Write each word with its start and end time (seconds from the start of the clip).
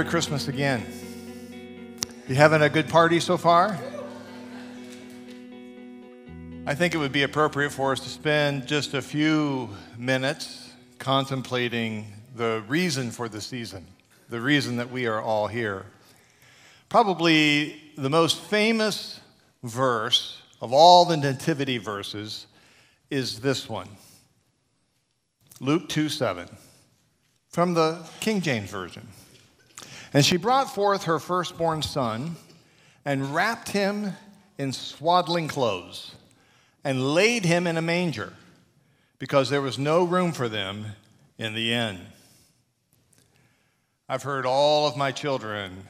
Merry 0.00 0.08
Christmas 0.08 0.48
again. 0.48 0.82
You 2.26 2.34
having 2.34 2.62
a 2.62 2.70
good 2.70 2.88
party 2.88 3.20
so 3.20 3.36
far? 3.36 3.78
I 6.64 6.74
think 6.74 6.94
it 6.94 6.96
would 6.96 7.12
be 7.12 7.24
appropriate 7.24 7.68
for 7.68 7.92
us 7.92 8.00
to 8.00 8.08
spend 8.08 8.66
just 8.66 8.94
a 8.94 9.02
few 9.02 9.68
minutes 9.98 10.70
contemplating 10.98 12.06
the 12.34 12.64
reason 12.66 13.10
for 13.10 13.28
the 13.28 13.42
season, 13.42 13.86
the 14.30 14.40
reason 14.40 14.78
that 14.78 14.90
we 14.90 15.06
are 15.06 15.20
all 15.20 15.48
here. 15.48 15.84
Probably 16.88 17.78
the 17.98 18.08
most 18.08 18.40
famous 18.40 19.20
verse 19.62 20.40
of 20.62 20.72
all 20.72 21.04
the 21.04 21.18
nativity 21.18 21.76
verses 21.76 22.46
is 23.10 23.40
this 23.40 23.68
one 23.68 23.88
Luke 25.60 25.90
2 25.90 26.08
7, 26.08 26.48
from 27.50 27.74
the 27.74 27.98
King 28.20 28.40
James 28.40 28.70
Version. 28.70 29.06
And 30.12 30.24
she 30.24 30.36
brought 30.36 30.74
forth 30.74 31.04
her 31.04 31.18
firstborn 31.18 31.82
son 31.82 32.36
and 33.04 33.34
wrapped 33.34 33.70
him 33.70 34.12
in 34.58 34.72
swaddling 34.72 35.48
clothes 35.48 36.14
and 36.84 37.14
laid 37.14 37.44
him 37.44 37.66
in 37.66 37.76
a 37.76 37.82
manger 37.82 38.32
because 39.18 39.50
there 39.50 39.62
was 39.62 39.78
no 39.78 40.04
room 40.04 40.32
for 40.32 40.48
them 40.48 40.86
in 41.38 41.54
the 41.54 41.72
inn. 41.72 42.00
I've 44.08 44.22
heard 44.24 44.44
all 44.44 44.88
of 44.88 44.96
my 44.96 45.12
children 45.12 45.86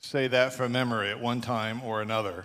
say 0.00 0.26
that 0.28 0.52
from 0.52 0.72
memory 0.72 1.10
at 1.10 1.20
one 1.20 1.40
time 1.40 1.82
or 1.82 2.02
another. 2.02 2.44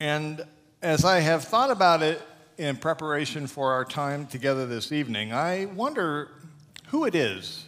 And 0.00 0.42
as 0.82 1.04
I 1.04 1.20
have 1.20 1.44
thought 1.44 1.70
about 1.70 2.02
it 2.02 2.20
in 2.56 2.76
preparation 2.76 3.46
for 3.46 3.72
our 3.72 3.84
time 3.84 4.26
together 4.26 4.66
this 4.66 4.92
evening, 4.92 5.32
I 5.32 5.66
wonder 5.66 6.30
who 6.88 7.04
it 7.04 7.14
is 7.14 7.64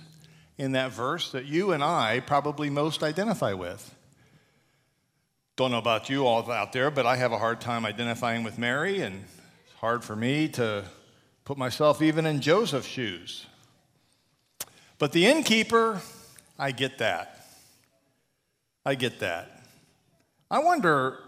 in 0.59 0.73
that 0.73 0.93
verse 0.93 1.33
that 1.33 1.47
you 1.47 1.73
and 1.73 1.83
I 1.83 2.21
probably 2.21 2.71
most 2.71 3.03
identify 3.03 3.53
with. 3.53 3.95
Don't 5.57 5.71
know 5.71 5.79
about 5.79 6.11
you 6.11 6.27
all 6.27 6.51
out 6.51 6.73
there, 6.73 6.91
but 6.91 7.07
I 7.07 7.17
have 7.17 7.33
a 7.33 7.39
hard 7.39 7.61
time 7.61 7.87
identifying 7.87 8.43
with 8.43 8.59
Mary, 8.59 9.01
and 9.01 9.25
it's 9.65 9.75
hard 9.81 10.05
for 10.05 10.15
me 10.15 10.49
to 10.49 10.85
put 11.45 11.57
myself 11.57 12.03
even 12.03 12.27
in 12.27 12.41
Joseph's 12.41 12.87
shoes. 12.87 13.47
But 14.99 15.13
the 15.13 15.27
innkeeper, 15.27 16.01
I 16.59 16.73
get 16.73 16.99
that. 16.99 17.47
I 18.85 18.95
get 18.95 19.21
that. 19.21 19.63
I 20.51 20.61
wonder 20.61 21.19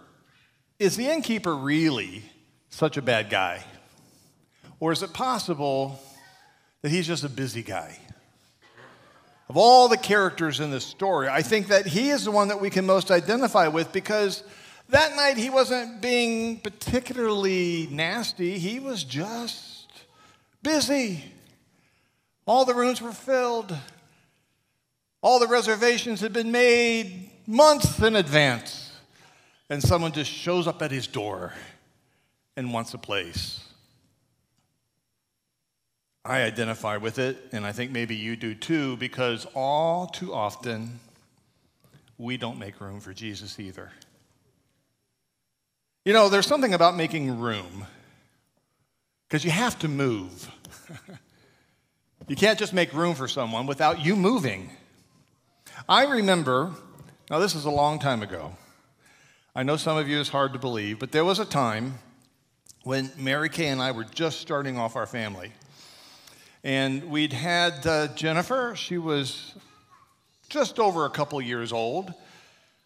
is 0.79 0.97
the 0.97 1.09
innkeeper 1.09 1.56
really 1.56 2.23
such 2.71 2.97
a 2.97 3.03
bad 3.03 3.31
guy? 3.31 3.65
Or 4.79 4.93
is 4.93 5.03
it 5.03 5.12
possible 5.12 6.01
that 6.83 6.91
he's 6.91 7.06
just 7.06 7.25
a 7.25 7.29
busy 7.29 7.65
guy? 7.65 7.99
Of 9.48 9.56
all 9.56 9.88
the 9.88 9.96
characters 9.96 10.60
in 10.60 10.70
this 10.70 10.84
story, 10.84 11.28
I 11.28 11.41
think 11.41 11.68
that 11.68 11.86
he 11.86 12.10
is 12.10 12.24
the 12.24 12.30
one 12.30 12.48
that 12.48 12.60
we 12.60 12.68
can 12.68 12.84
most 12.84 13.10
identify 13.10 13.68
with 13.68 13.92
because 13.92 14.42
that 14.91 15.16
night 15.16 15.38
he 15.38 15.48
wasn't 15.48 16.02
being 16.02 16.60
particularly 16.60 17.88
nasty, 17.91 18.58
he 18.58 18.78
was 18.78 19.04
just 19.04 19.86
busy. 20.62 21.24
All 22.46 22.64
the 22.64 22.74
rooms 22.74 23.00
were 23.00 23.12
filled, 23.12 23.74
all 25.22 25.38
the 25.38 25.46
reservations 25.46 26.20
had 26.20 26.32
been 26.32 26.52
made 26.52 27.30
months 27.46 27.98
in 28.00 28.16
advance 28.16 28.92
and 29.70 29.82
someone 29.82 30.12
just 30.12 30.30
shows 30.30 30.66
up 30.66 30.82
at 30.82 30.91
his 30.91 31.06
door 31.06 31.52
and 32.56 32.72
wants 32.72 32.94
a 32.94 32.98
place. 32.98 33.67
I 36.24 36.42
identify 36.42 36.97
with 36.97 37.19
it, 37.19 37.38
and 37.52 37.64
I 37.64 37.72
think 37.72 37.91
maybe 37.91 38.14
you 38.14 38.36
do 38.36 38.55
too, 38.55 38.97
because 38.97 39.47
all 39.55 40.06
too 40.06 40.34
often 40.34 41.00
we 42.19 42.37
don't 42.37 42.59
make 42.59 42.81
room 42.81 43.00
for 43.00 43.15
Jesus 43.15 43.59
either. 43.59 43.91
You 46.04 46.12
know, 46.12 46.28
there's 46.28 46.47
something 46.47 46.75
about 46.75 46.97
making 46.97 47.38
room, 47.38 47.87
because 49.28 49.44
you 49.44 49.50
have 49.50 49.78
to 49.81 49.88
move. 49.88 50.50
you 52.28 52.37
can't 52.37 52.59
just 52.59 52.72
make 52.72 52.93
room 52.93 53.14
for 53.14 53.28
someone 53.28 53.66
without 53.66 54.04
you 54.04 54.16
moving. 54.16 54.70
I 55.88 56.04
remember, 56.04 56.72
now 57.31 57.38
this 57.38 57.54
is 57.54 57.64
a 57.64 57.70
long 57.70 57.98
time 57.98 58.22
ago. 58.22 58.56
I 59.54 59.62
know 59.62 59.76
some 59.76 59.97
of 59.97 60.09
you 60.09 60.20
it's 60.20 60.28
hard 60.28 60.53
to 60.53 60.59
believe, 60.59 60.98
but 60.98 61.12
there 61.12 61.25
was 61.25 61.38
a 61.38 61.44
time 61.44 61.98
when 62.84 63.10
Mary 63.16 63.48
Kay 63.48 63.69
and 63.69 63.82
I 63.82 63.93
were 63.93 64.04
just 64.04 64.41
starting 64.41 64.78
off 64.78 64.97
our 64.97 65.06
family. 65.06 65.53
And 66.64 67.10
we'd 67.10 67.32
had 67.32 67.86
uh, 67.86 68.08
Jennifer, 68.08 68.74
she 68.76 68.98
was 68.98 69.54
just 70.48 70.78
over 70.78 71.04
a 71.04 71.10
couple 71.10 71.41
years 71.41 71.72
old. 71.72 72.12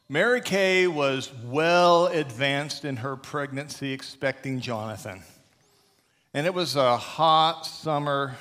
Mary 0.08 0.42
Kay 0.42 0.86
was 0.86 1.32
well 1.44 2.06
advanced 2.06 2.84
in 2.84 2.96
her 2.96 3.16
pregnancy, 3.16 3.92
expecting 3.92 4.60
Jonathan. 4.60 5.22
And 6.34 6.46
it 6.46 6.52
was 6.52 6.76
a 6.76 6.96
hot 6.96 7.62
summer 7.62 8.36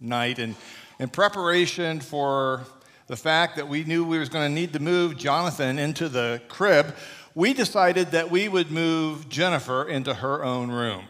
night, 0.00 0.38
and 0.38 0.56
in 0.98 1.08
preparation 1.08 2.00
for 2.00 2.62
the 3.06 3.16
fact 3.16 3.56
that 3.56 3.68
we 3.68 3.84
knew 3.84 4.04
we 4.04 4.18
was 4.18 4.28
going 4.28 4.48
to 4.48 4.54
need 4.54 4.72
to 4.72 4.80
move 4.80 5.16
Jonathan 5.16 5.78
into 5.78 6.08
the 6.08 6.40
crib, 6.48 6.94
we 7.34 7.52
decided 7.52 8.12
that 8.12 8.30
we 8.30 8.48
would 8.48 8.70
move 8.70 9.28
Jennifer 9.28 9.88
into 9.88 10.14
her 10.14 10.44
own 10.44 10.70
room. 10.70 11.04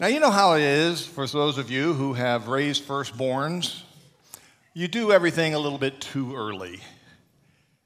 Now, 0.00 0.08
you 0.08 0.18
know 0.18 0.32
how 0.32 0.54
it 0.54 0.62
is 0.62 1.06
for 1.06 1.24
those 1.24 1.56
of 1.56 1.70
you 1.70 1.94
who 1.94 2.14
have 2.14 2.48
raised 2.48 2.82
firstborns. 2.82 3.82
You 4.72 4.88
do 4.88 5.12
everything 5.12 5.54
a 5.54 5.58
little 5.60 5.78
bit 5.78 6.00
too 6.00 6.34
early. 6.34 6.80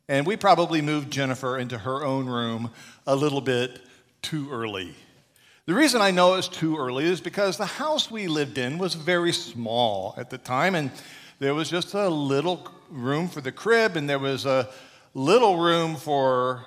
And 0.08 0.26
we 0.26 0.34
probably 0.34 0.80
moved 0.80 1.10
Jennifer 1.10 1.58
into 1.58 1.76
her 1.76 2.02
own 2.02 2.24
room 2.24 2.70
a 3.06 3.14
little 3.14 3.42
bit 3.42 3.80
too 4.22 4.50
early. 4.50 4.94
The 5.66 5.74
reason 5.74 6.00
I 6.00 6.10
know 6.10 6.36
it's 6.36 6.48
too 6.48 6.78
early 6.78 7.04
is 7.04 7.20
because 7.20 7.58
the 7.58 7.66
house 7.66 8.10
we 8.10 8.26
lived 8.26 8.56
in 8.56 8.78
was 8.78 8.94
very 8.94 9.34
small 9.34 10.14
at 10.16 10.30
the 10.30 10.38
time, 10.38 10.74
and 10.74 10.90
there 11.40 11.54
was 11.54 11.68
just 11.68 11.92
a 11.92 12.08
little 12.08 12.72
room 12.88 13.28
for 13.28 13.42
the 13.42 13.52
crib, 13.52 13.96
and 13.98 14.08
there 14.08 14.18
was 14.18 14.46
a 14.46 14.70
little 15.12 15.58
room 15.58 15.94
for 15.94 16.64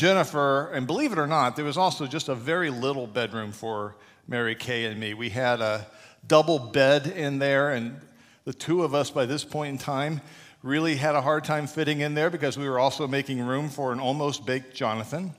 Jennifer, 0.00 0.70
and 0.72 0.86
believe 0.86 1.12
it 1.12 1.18
or 1.18 1.26
not, 1.26 1.56
there 1.56 1.64
was 1.66 1.76
also 1.76 2.06
just 2.06 2.30
a 2.30 2.34
very 2.34 2.70
little 2.70 3.06
bedroom 3.06 3.52
for 3.52 3.96
Mary 4.26 4.54
Kay 4.54 4.86
and 4.86 4.98
me. 4.98 5.12
We 5.12 5.28
had 5.28 5.60
a 5.60 5.86
double 6.26 6.58
bed 6.58 7.06
in 7.06 7.38
there, 7.38 7.72
and 7.72 8.00
the 8.46 8.54
two 8.54 8.82
of 8.82 8.94
us 8.94 9.10
by 9.10 9.26
this 9.26 9.44
point 9.44 9.72
in 9.72 9.76
time 9.76 10.22
really 10.62 10.96
had 10.96 11.16
a 11.16 11.20
hard 11.20 11.44
time 11.44 11.66
fitting 11.66 12.00
in 12.00 12.14
there 12.14 12.30
because 12.30 12.56
we 12.56 12.66
were 12.66 12.78
also 12.78 13.06
making 13.06 13.42
room 13.42 13.68
for 13.68 13.92
an 13.92 14.00
almost 14.00 14.46
baked 14.46 14.74
Jonathan. 14.74 15.34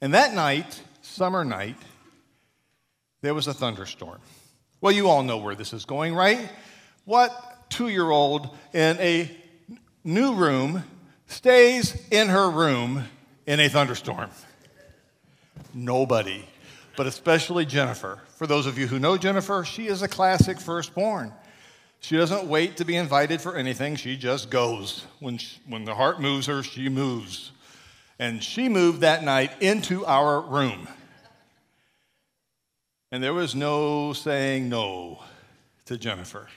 And 0.00 0.14
that 0.14 0.34
night, 0.34 0.80
summer 1.00 1.44
night, 1.44 1.78
there 3.22 3.34
was 3.34 3.48
a 3.48 3.54
thunderstorm. 3.54 4.20
Well, 4.80 4.92
you 4.92 5.08
all 5.08 5.24
know 5.24 5.38
where 5.38 5.56
this 5.56 5.72
is 5.72 5.84
going, 5.84 6.14
right? 6.14 6.48
What 7.06 7.68
two 7.70 7.88
year 7.88 8.08
old 8.08 8.56
in 8.72 8.96
a 9.00 9.28
new 10.04 10.34
room 10.34 10.84
stays 11.32 11.96
in 12.10 12.28
her 12.28 12.50
room 12.50 13.04
in 13.46 13.60
a 13.60 13.68
thunderstorm? 13.68 14.30
Nobody, 15.74 16.44
but 16.96 17.06
especially 17.06 17.64
Jennifer. 17.64 18.20
For 18.36 18.46
those 18.46 18.66
of 18.66 18.78
you 18.78 18.86
who 18.86 18.98
know 18.98 19.16
Jennifer, 19.16 19.64
she 19.64 19.86
is 19.86 20.02
a 20.02 20.08
classic 20.08 20.60
firstborn. 20.60 21.32
She 22.00 22.16
doesn't 22.16 22.48
wait 22.48 22.76
to 22.78 22.84
be 22.84 22.96
invited 22.96 23.40
for 23.40 23.56
anything, 23.56 23.96
she 23.96 24.16
just 24.16 24.50
goes. 24.50 25.06
When, 25.20 25.38
she, 25.38 25.60
when 25.66 25.84
the 25.84 25.94
heart 25.94 26.20
moves 26.20 26.46
her, 26.46 26.62
she 26.62 26.88
moves. 26.88 27.52
And 28.18 28.42
she 28.42 28.68
moved 28.68 29.00
that 29.00 29.22
night 29.22 29.52
into 29.60 30.04
our 30.04 30.40
room. 30.40 30.88
And 33.10 33.22
there 33.22 33.34
was 33.34 33.54
no 33.54 34.12
saying 34.12 34.68
no 34.68 35.20
to 35.86 35.96
Jennifer. 35.96 36.48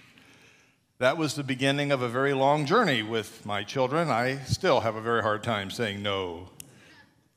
That 0.97 1.17
was 1.17 1.35
the 1.35 1.43
beginning 1.43 1.91
of 1.91 2.01
a 2.01 2.07
very 2.07 2.33
long 2.33 2.65
journey 2.65 3.03
with 3.03 3.45
my 3.45 3.63
children. 3.63 4.09
I 4.09 4.37
still 4.43 4.79
have 4.79 4.95
a 4.95 5.01
very 5.01 5.21
hard 5.21 5.43
time 5.43 5.69
saying 5.69 6.01
no 6.01 6.47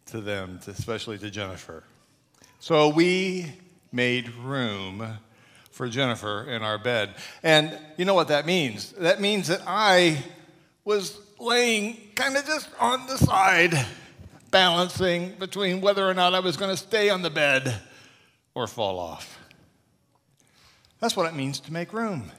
to 0.07 0.21
them, 0.21 0.61
especially 0.69 1.19
to 1.19 1.29
Jennifer. 1.29 1.83
So 2.61 2.89
we 2.89 3.47
made 3.91 4.33
room 4.37 5.19
for 5.73 5.89
Jennifer 5.89 6.45
in 6.49 6.63
our 6.63 6.79
bed. 6.79 7.17
And 7.43 7.77
you 7.97 8.05
know 8.05 8.15
what 8.15 8.29
that 8.29 8.47
means? 8.47 8.93
That 8.93 9.21
means 9.21 9.49
that 9.49 9.63
I 9.67 10.23
was 10.85 11.19
laying 11.41 11.97
kind 12.15 12.37
of 12.37 12.47
just 12.47 12.69
on 12.79 13.09
the 13.09 13.19
side, 13.19 13.75
balancing 14.53 15.33
between 15.33 15.81
whether 15.81 16.09
or 16.09 16.15
not 16.15 16.33
I 16.33 16.39
was 16.39 16.57
going 16.57 16.71
to 16.71 16.77
stay 16.77 17.11
on 17.11 17.23
the 17.23 17.31
bed 17.31 17.75
or 18.55 18.69
fall 18.69 19.01
off. 19.01 19.37
That's 21.01 21.17
what 21.17 21.27
it 21.27 21.35
means 21.35 21.59
to 21.61 21.73
make 21.73 21.93
room. 21.93 22.31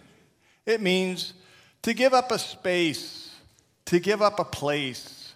It 0.66 0.82
means 0.82 1.34
to 1.82 1.94
give 1.94 2.14
up 2.14 2.32
a 2.32 2.40
space, 2.40 3.34
to 3.86 4.00
give 4.00 4.22
up 4.22 4.40
a 4.40 4.46
place, 4.46 5.34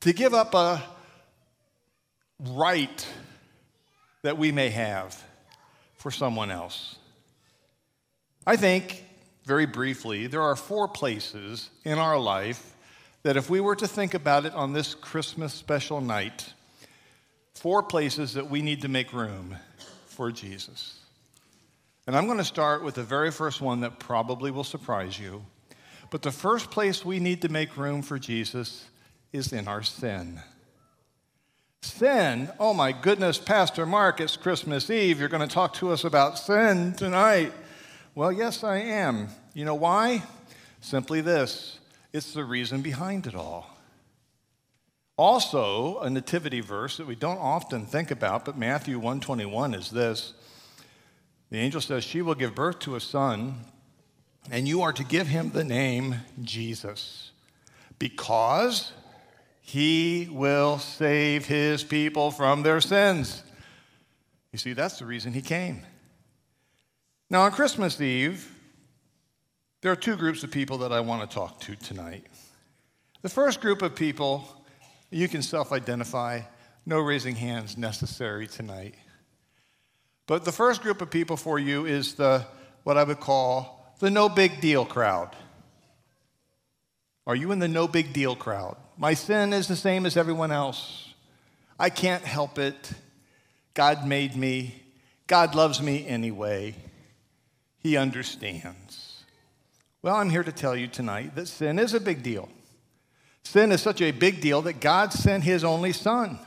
to 0.00 0.12
give 0.12 0.34
up 0.34 0.54
a 0.54 0.82
right 2.40 3.06
that 4.22 4.38
we 4.38 4.52
may 4.52 4.68
have 4.68 5.22
for 5.96 6.10
someone 6.10 6.50
else. 6.50 6.96
I 8.46 8.56
think 8.56 9.04
very 9.44 9.66
briefly, 9.66 10.26
there 10.26 10.42
are 10.42 10.56
four 10.56 10.88
places 10.88 11.70
in 11.84 11.98
our 11.98 12.18
life 12.18 12.76
that 13.22 13.36
if 13.36 13.50
we 13.50 13.60
were 13.60 13.76
to 13.76 13.88
think 13.88 14.14
about 14.14 14.44
it 14.46 14.54
on 14.54 14.72
this 14.72 14.94
Christmas 14.94 15.52
special 15.52 16.00
night, 16.00 16.52
four 17.54 17.82
places 17.82 18.34
that 18.34 18.48
we 18.48 18.62
need 18.62 18.82
to 18.82 18.88
make 18.88 19.12
room 19.12 19.56
for 20.06 20.30
Jesus. 20.30 20.97
And 22.08 22.16
I'm 22.16 22.24
going 22.24 22.38
to 22.38 22.44
start 22.44 22.82
with 22.82 22.94
the 22.94 23.02
very 23.02 23.30
first 23.30 23.60
one 23.60 23.80
that 23.80 23.98
probably 23.98 24.50
will 24.50 24.64
surprise 24.64 25.20
you. 25.20 25.44
But 26.08 26.22
the 26.22 26.30
first 26.32 26.70
place 26.70 27.04
we 27.04 27.20
need 27.20 27.42
to 27.42 27.50
make 27.50 27.76
room 27.76 28.00
for 28.00 28.18
Jesus 28.18 28.86
is 29.30 29.52
in 29.52 29.68
our 29.68 29.82
sin. 29.82 30.40
Sin, 31.82 32.48
oh 32.58 32.72
my 32.72 32.92
goodness, 32.92 33.36
Pastor 33.36 33.84
Mark, 33.84 34.22
it's 34.22 34.38
Christmas 34.38 34.88
Eve. 34.88 35.20
You're 35.20 35.28
going 35.28 35.46
to 35.46 35.54
talk 35.54 35.74
to 35.74 35.90
us 35.90 36.02
about 36.04 36.38
sin 36.38 36.94
tonight. 36.94 37.52
Well, 38.14 38.32
yes, 38.32 38.64
I 38.64 38.78
am. 38.78 39.28
You 39.52 39.66
know 39.66 39.74
why? 39.74 40.22
Simply 40.80 41.20
this 41.20 41.78
it's 42.14 42.32
the 42.32 42.42
reason 42.42 42.80
behind 42.80 43.26
it 43.26 43.34
all. 43.34 43.68
Also, 45.18 45.98
a 45.98 46.08
nativity 46.08 46.62
verse 46.62 46.96
that 46.96 47.06
we 47.06 47.16
don't 47.16 47.36
often 47.36 47.84
think 47.84 48.10
about, 48.10 48.46
but 48.46 48.56
Matthew 48.56 48.96
121 48.96 49.74
is 49.74 49.90
this. 49.90 50.32
The 51.50 51.58
angel 51.58 51.80
says, 51.80 52.04
She 52.04 52.22
will 52.22 52.34
give 52.34 52.54
birth 52.54 52.78
to 52.80 52.96
a 52.96 53.00
son, 53.00 53.64
and 54.50 54.68
you 54.68 54.82
are 54.82 54.92
to 54.92 55.04
give 55.04 55.26
him 55.26 55.50
the 55.50 55.64
name 55.64 56.16
Jesus, 56.42 57.30
because 57.98 58.92
he 59.60 60.28
will 60.30 60.78
save 60.78 61.46
his 61.46 61.84
people 61.84 62.30
from 62.30 62.62
their 62.62 62.80
sins. 62.80 63.42
You 64.52 64.58
see, 64.58 64.72
that's 64.72 64.98
the 64.98 65.06
reason 65.06 65.32
he 65.32 65.42
came. 65.42 65.82
Now, 67.30 67.42
on 67.42 67.52
Christmas 67.52 68.00
Eve, 68.00 68.50
there 69.82 69.92
are 69.92 69.96
two 69.96 70.16
groups 70.16 70.42
of 70.42 70.50
people 70.50 70.78
that 70.78 70.92
I 70.92 71.00
want 71.00 71.28
to 71.28 71.34
talk 71.34 71.60
to 71.60 71.76
tonight. 71.76 72.26
The 73.20 73.28
first 73.28 73.60
group 73.60 73.82
of 73.82 73.94
people, 73.94 74.44
you 75.10 75.28
can 75.28 75.42
self 75.42 75.72
identify, 75.72 76.40
no 76.86 77.00
raising 77.00 77.34
hands 77.34 77.76
necessary 77.76 78.46
tonight. 78.46 78.94
But 80.28 80.44
the 80.44 80.52
first 80.52 80.82
group 80.82 81.00
of 81.00 81.10
people 81.10 81.38
for 81.38 81.58
you 81.58 81.86
is 81.86 82.14
the 82.14 82.44
what 82.84 82.98
I 82.98 83.02
would 83.02 83.18
call 83.18 83.94
the 83.98 84.10
no 84.10 84.28
big 84.28 84.60
deal 84.60 84.84
crowd. 84.84 85.34
Are 87.26 87.34
you 87.34 87.50
in 87.50 87.58
the 87.58 87.66
no 87.66 87.88
big 87.88 88.12
deal 88.12 88.36
crowd? 88.36 88.76
My 88.98 89.14
sin 89.14 89.52
is 89.52 89.68
the 89.68 89.74
same 89.74 90.04
as 90.04 90.18
everyone 90.18 90.52
else. 90.52 91.14
I 91.78 91.88
can't 91.88 92.24
help 92.24 92.58
it. 92.58 92.92
God 93.72 94.06
made 94.06 94.36
me. 94.36 94.82
God 95.26 95.54
loves 95.54 95.80
me 95.80 96.06
anyway. 96.06 96.74
He 97.78 97.96
understands. 97.96 99.24
Well, 100.02 100.16
I'm 100.16 100.30
here 100.30 100.44
to 100.44 100.52
tell 100.52 100.76
you 100.76 100.88
tonight 100.88 101.36
that 101.36 101.46
sin 101.48 101.78
is 101.78 101.94
a 101.94 102.00
big 102.00 102.22
deal. 102.22 102.50
Sin 103.44 103.72
is 103.72 103.80
such 103.80 104.02
a 104.02 104.10
big 104.10 104.42
deal 104.42 104.60
that 104.62 104.80
God 104.80 105.14
sent 105.14 105.42
his 105.44 105.64
only 105.64 105.92
son. 105.92 106.38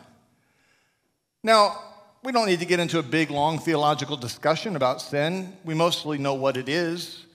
Now, 1.43 1.90
we 2.23 2.31
don't 2.31 2.45
need 2.45 2.59
to 2.59 2.65
get 2.65 2.79
into 2.79 2.99
a 2.99 3.03
big, 3.03 3.31
long 3.31 3.57
theological 3.57 4.15
discussion 4.15 4.75
about 4.75 5.01
sin. 5.01 5.53
We 5.65 5.73
mostly 5.73 6.19
know 6.19 6.35
what 6.35 6.55
it 6.55 6.69
is. 6.69 7.25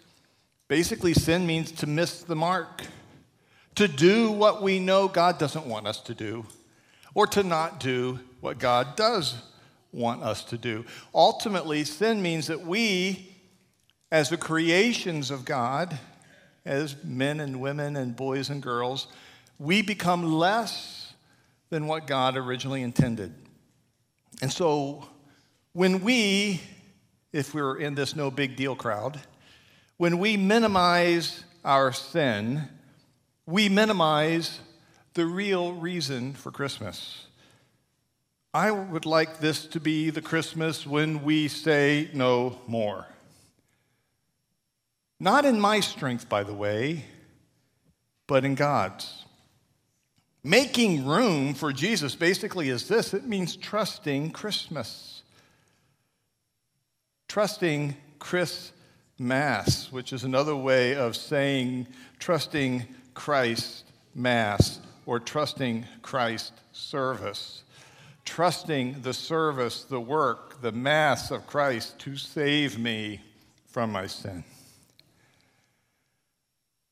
Basically, 0.69 1.13
sin 1.13 1.47
means 1.47 1.73
to 1.73 1.87
miss 1.87 2.23
the 2.23 2.37
mark, 2.37 2.83
to 3.75 3.89
do 3.89 4.31
what 4.31 4.63
we 4.63 4.79
know 4.79 5.09
God 5.09 5.39
doesn't 5.39 5.67
want 5.67 5.87
us 5.87 6.01
to 6.03 6.15
do, 6.15 6.47
or 7.15 7.27
to 7.29 7.43
not 7.43 7.81
do 7.81 8.21
what 8.41 8.59
God 8.59 8.95
does 8.97 9.35
want 9.93 10.23
us 10.23 10.45
to 10.45 10.59
do. 10.59 10.85
Ultimately, 11.15 11.83
sin 11.83 12.23
means 12.23 12.47
that 12.47 12.61
we, 12.61 13.35
as 14.13 14.29
the 14.29 14.37
creations 14.37 15.31
of 15.33 15.45
God, 15.45 15.99
as 16.65 17.03
men 17.05 17.41
and 17.41 17.61
women 17.61 17.97
and 17.97 18.15
boys 18.15 18.51
and 18.51 18.63
girls, 18.63 19.09
we 19.59 19.83
become 19.83 20.33
less 20.33 21.13
than 21.71 21.87
what 21.87 22.07
God 22.07 22.37
originally 22.37 22.83
intended. 22.83 23.35
And 24.43 24.53
so 24.53 25.09
when 25.73 26.03
we, 26.03 26.61
if 27.33 27.55
we're 27.55 27.79
in 27.79 27.95
this 27.95 28.17
no 28.17 28.31
big 28.31 28.57
deal 28.57 28.77
crowd, 28.77 29.21
when 29.97 30.19
we 30.19 30.37
minimize 30.37 31.45
our 31.65 31.93
sin, 31.93 32.69
we 33.47 33.69
minimize 33.69 34.61
the 35.15 35.27
real 35.27 35.73
reason 35.73 36.35
for 36.35 36.51
Christmas. 36.51 37.27
I 38.53 38.71
would 38.71 39.05
like 39.05 39.41
this 39.41 39.67
to 39.67 39.81
be 39.81 40.09
the 40.09 40.23
Christmas 40.23 40.87
when 40.87 41.23
we 41.23 41.49
say 41.49 42.09
no 42.15 42.59
more. 42.67 43.07
Not 45.21 45.45
in 45.45 45.61
my 45.61 45.81
strength, 45.81 46.27
by 46.29 46.43
the 46.43 46.55
way, 46.55 47.05
but 48.27 48.47
in 48.47 48.55
God's. 48.55 49.26
Making 50.47 51.05
room 51.05 51.55
for 51.55 51.73
Jesus 51.73 52.15
basically 52.15 52.69
is 52.69 52.87
this 52.87 53.13
it 53.13 53.25
means 53.25 53.57
trusting 53.57 54.31
Christmas. 54.31 55.25
Trusting 57.27 57.97
Chris 58.21 58.71
Mass, 59.19 59.91
which 59.91 60.13
is 60.13 60.23
another 60.23 60.55
way 60.55 60.95
of 60.95 61.17
saying 61.17 61.89
trusting 62.21 62.87
Christ 63.13 63.87
Mass 64.15 64.79
or 65.05 65.19
trusting 65.19 65.85
Christ 66.03 66.53
service. 66.71 67.65
Trusting 68.25 69.01
the 69.03 69.15
service, 69.15 69.83
the 69.83 69.99
work, 69.99 70.63
the 70.63 70.71
Mass 70.71 71.33
of 71.33 71.45
Christ 71.49 71.99
to 71.99 72.17
save 72.17 72.79
me 72.79 73.21
from 73.67 73.91
my 73.91 74.07
sin. 74.07 74.45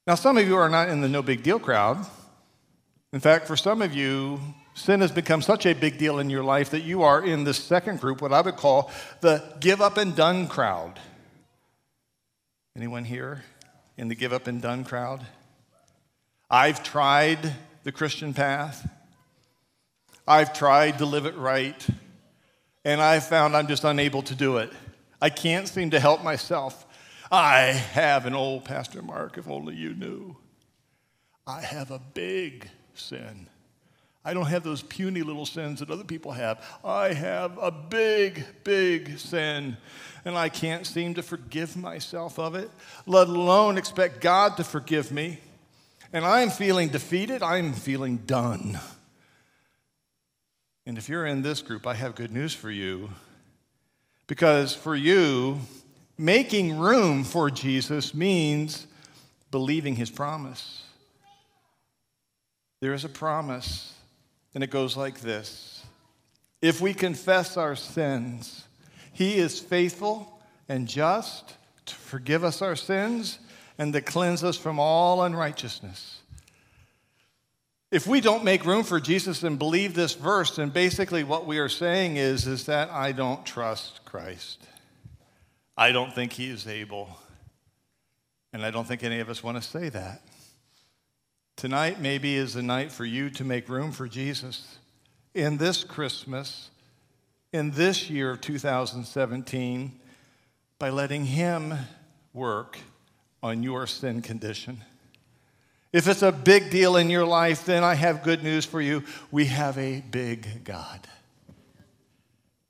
Now, 0.08 0.16
some 0.16 0.38
of 0.38 0.44
you 0.44 0.56
are 0.56 0.68
not 0.68 0.88
in 0.88 1.02
the 1.02 1.08
no 1.08 1.22
big 1.22 1.44
deal 1.44 1.60
crowd. 1.60 2.04
In 3.14 3.20
fact, 3.20 3.46
for 3.46 3.56
some 3.56 3.80
of 3.80 3.94
you, 3.94 4.40
sin 4.74 5.00
has 5.00 5.12
become 5.12 5.40
such 5.40 5.66
a 5.66 5.72
big 5.72 5.98
deal 5.98 6.18
in 6.18 6.30
your 6.30 6.42
life 6.42 6.70
that 6.70 6.82
you 6.82 7.04
are 7.04 7.24
in 7.24 7.44
this 7.44 7.56
second 7.62 8.00
group, 8.00 8.20
what 8.20 8.32
I 8.32 8.40
would 8.40 8.56
call 8.56 8.90
the 9.20 9.54
give 9.60 9.80
up 9.80 9.98
and 9.98 10.16
done 10.16 10.48
crowd. 10.48 10.98
Anyone 12.74 13.04
here 13.04 13.44
in 13.96 14.08
the 14.08 14.16
give 14.16 14.32
up 14.32 14.48
and 14.48 14.60
done 14.60 14.82
crowd? 14.82 15.24
I've 16.50 16.82
tried 16.82 17.54
the 17.84 17.92
Christian 17.92 18.34
path. 18.34 18.84
I've 20.26 20.52
tried 20.52 20.98
to 20.98 21.06
live 21.06 21.24
it 21.24 21.36
right, 21.36 21.86
and 22.84 23.00
I've 23.00 23.28
found 23.28 23.56
I'm 23.56 23.68
just 23.68 23.84
unable 23.84 24.22
to 24.22 24.34
do 24.34 24.56
it. 24.56 24.72
I 25.22 25.30
can't 25.30 25.68
seem 25.68 25.90
to 25.90 26.00
help 26.00 26.24
myself. 26.24 26.84
I 27.30 27.58
have 27.92 28.26
an 28.26 28.34
old 28.34 28.64
Pastor 28.64 29.02
Mark, 29.02 29.38
if 29.38 29.48
only 29.48 29.76
you 29.76 29.94
knew. 29.94 30.36
I 31.46 31.60
have 31.60 31.92
a 31.92 32.00
big 32.00 32.68
sin. 32.98 33.48
I 34.24 34.32
don't 34.32 34.46
have 34.46 34.62
those 34.62 34.82
puny 34.82 35.22
little 35.22 35.44
sins 35.44 35.80
that 35.80 35.90
other 35.90 36.04
people 36.04 36.32
have. 36.32 36.64
I 36.82 37.12
have 37.12 37.58
a 37.58 37.70
big, 37.70 38.44
big 38.64 39.18
sin, 39.18 39.76
and 40.24 40.38
I 40.38 40.48
can't 40.48 40.86
seem 40.86 41.14
to 41.14 41.22
forgive 41.22 41.76
myself 41.76 42.38
of 42.38 42.54
it, 42.54 42.70
let 43.04 43.28
alone 43.28 43.76
expect 43.76 44.22
God 44.22 44.56
to 44.56 44.64
forgive 44.64 45.12
me. 45.12 45.40
And 46.12 46.24
I'm 46.24 46.48
feeling 46.48 46.88
defeated, 46.88 47.42
I'm 47.42 47.74
feeling 47.74 48.18
done. 48.18 48.80
And 50.86 50.96
if 50.96 51.08
you're 51.08 51.26
in 51.26 51.42
this 51.42 51.60
group, 51.60 51.86
I 51.86 51.94
have 51.94 52.14
good 52.14 52.32
news 52.32 52.54
for 52.54 52.70
you. 52.70 53.10
Because 54.26 54.74
for 54.74 54.96
you, 54.96 55.60
making 56.16 56.78
room 56.78 57.24
for 57.24 57.50
Jesus 57.50 58.14
means 58.14 58.86
believing 59.50 59.96
his 59.96 60.10
promise 60.10 60.83
there 62.84 62.92
is 62.92 63.06
a 63.06 63.08
promise, 63.08 63.94
and 64.54 64.62
it 64.62 64.68
goes 64.68 64.94
like 64.94 65.20
this 65.20 65.82
If 66.60 66.82
we 66.82 66.92
confess 66.92 67.56
our 67.56 67.74
sins, 67.74 68.66
He 69.10 69.36
is 69.36 69.58
faithful 69.58 70.38
and 70.68 70.86
just 70.86 71.54
to 71.86 71.94
forgive 71.94 72.44
us 72.44 72.60
our 72.60 72.76
sins 72.76 73.38
and 73.78 73.94
to 73.94 74.02
cleanse 74.02 74.44
us 74.44 74.58
from 74.58 74.78
all 74.78 75.22
unrighteousness. 75.22 76.18
If 77.90 78.06
we 78.06 78.20
don't 78.20 78.44
make 78.44 78.66
room 78.66 78.84
for 78.84 79.00
Jesus 79.00 79.42
and 79.44 79.58
believe 79.58 79.94
this 79.94 80.12
verse, 80.12 80.56
then 80.56 80.68
basically 80.68 81.24
what 81.24 81.46
we 81.46 81.56
are 81.60 81.70
saying 81.70 82.18
is, 82.18 82.46
is 82.46 82.66
that 82.66 82.90
I 82.90 83.12
don't 83.12 83.46
trust 83.46 84.04
Christ. 84.04 84.62
I 85.74 85.90
don't 85.90 86.14
think 86.14 86.34
he 86.34 86.50
is 86.50 86.66
able. 86.66 87.08
And 88.52 88.62
I 88.62 88.70
don't 88.70 88.86
think 88.86 89.02
any 89.02 89.20
of 89.20 89.30
us 89.30 89.42
want 89.42 89.56
to 89.56 89.62
say 89.62 89.88
that. 89.88 90.20
Tonight, 91.56 92.00
maybe, 92.00 92.34
is 92.34 92.54
the 92.54 92.62
night 92.62 92.90
for 92.90 93.04
you 93.04 93.30
to 93.30 93.44
make 93.44 93.68
room 93.68 93.92
for 93.92 94.08
Jesus 94.08 94.78
in 95.34 95.56
this 95.56 95.84
Christmas, 95.84 96.70
in 97.52 97.70
this 97.70 98.10
year 98.10 98.32
of 98.32 98.40
2017, 98.40 100.00
by 100.78 100.90
letting 100.90 101.24
Him 101.24 101.74
work 102.32 102.78
on 103.42 103.62
your 103.62 103.86
sin 103.86 104.20
condition. 104.20 104.82
If 105.92 106.08
it's 106.08 106.22
a 106.22 106.32
big 106.32 106.70
deal 106.70 106.96
in 106.96 107.08
your 107.08 107.24
life, 107.24 107.64
then 107.64 107.84
I 107.84 107.94
have 107.94 108.24
good 108.24 108.42
news 108.42 108.64
for 108.64 108.80
you. 108.80 109.04
We 109.30 109.46
have 109.46 109.78
a 109.78 110.00
big 110.00 110.64
God. 110.64 111.06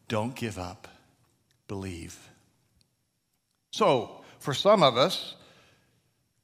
Don't 0.08 0.34
give 0.34 0.58
up, 0.58 0.88
believe. 1.68 2.18
So, 3.72 4.22
for 4.40 4.52
some 4.52 4.82
of 4.82 4.98
us, 4.98 5.36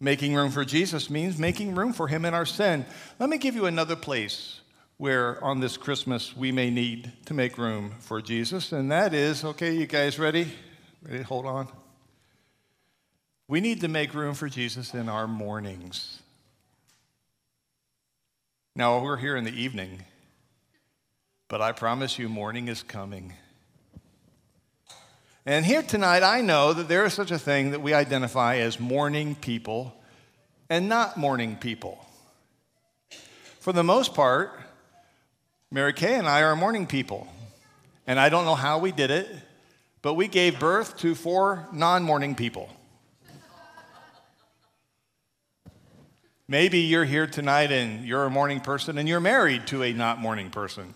Making 0.00 0.34
room 0.34 0.50
for 0.50 0.64
Jesus 0.64 1.10
means 1.10 1.38
making 1.38 1.74
room 1.74 1.92
for 1.92 2.08
him 2.08 2.24
in 2.24 2.32
our 2.32 2.46
sin. 2.46 2.86
Let 3.18 3.28
me 3.28 3.36
give 3.36 3.54
you 3.54 3.66
another 3.66 3.96
place 3.96 4.60
where 4.96 5.42
on 5.44 5.60
this 5.60 5.76
Christmas 5.76 6.34
we 6.34 6.52
may 6.52 6.70
need 6.70 7.12
to 7.26 7.34
make 7.34 7.58
room 7.58 7.94
for 8.00 8.22
Jesus, 8.22 8.72
and 8.72 8.90
that 8.90 9.12
is 9.12 9.44
okay, 9.44 9.74
you 9.74 9.86
guys 9.86 10.18
ready? 10.18 10.52
Ready? 11.02 11.22
Hold 11.22 11.46
on. 11.46 11.68
We 13.46 13.60
need 13.60 13.80
to 13.82 13.88
make 13.88 14.14
room 14.14 14.34
for 14.34 14.48
Jesus 14.48 14.94
in 14.94 15.08
our 15.08 15.26
mornings. 15.26 16.22
Now, 18.76 19.02
we're 19.02 19.16
here 19.16 19.36
in 19.36 19.44
the 19.44 19.52
evening, 19.52 20.04
but 21.48 21.60
I 21.60 21.72
promise 21.72 22.18
you, 22.18 22.28
morning 22.28 22.68
is 22.68 22.82
coming. 22.82 23.34
And 25.50 25.66
here 25.66 25.82
tonight, 25.82 26.22
I 26.22 26.42
know 26.42 26.72
that 26.72 26.86
there 26.86 27.04
is 27.04 27.12
such 27.12 27.32
a 27.32 27.38
thing 27.38 27.72
that 27.72 27.82
we 27.82 27.92
identify 27.92 28.58
as 28.58 28.78
morning 28.78 29.34
people 29.34 29.92
and 30.68 30.88
not 30.88 31.16
morning 31.16 31.56
people. 31.56 32.06
For 33.58 33.72
the 33.72 33.82
most 33.82 34.14
part, 34.14 34.52
Mary 35.72 35.92
Kay 35.92 36.14
and 36.14 36.28
I 36.28 36.42
are 36.42 36.54
morning 36.54 36.86
people. 36.86 37.26
And 38.06 38.20
I 38.20 38.28
don't 38.28 38.44
know 38.44 38.54
how 38.54 38.78
we 38.78 38.92
did 38.92 39.10
it, 39.10 39.28
but 40.02 40.14
we 40.14 40.28
gave 40.28 40.60
birth 40.60 40.96
to 40.98 41.16
four 41.16 41.66
non 41.72 42.04
morning 42.04 42.36
people. 42.36 42.70
Maybe 46.46 46.78
you're 46.82 47.04
here 47.04 47.26
tonight 47.26 47.72
and 47.72 48.04
you're 48.04 48.24
a 48.24 48.30
morning 48.30 48.60
person 48.60 48.98
and 48.98 49.08
you're 49.08 49.18
married 49.18 49.66
to 49.66 49.82
a 49.82 49.92
not 49.92 50.20
morning 50.20 50.50
person. 50.50 50.94